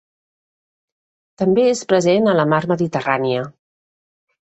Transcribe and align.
També 1.41 1.65
és 1.73 1.83
present 1.93 2.31
a 2.31 2.33
la 2.39 2.47
Mar 2.53 2.61
Mediterrània. 2.73 3.45